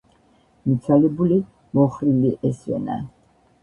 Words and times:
მიცვალებული 0.69 1.39
მოხრილი 1.81 2.35
ესვენა. 2.53 3.03